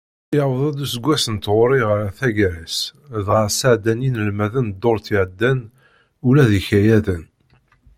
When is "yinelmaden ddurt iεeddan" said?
4.03-5.59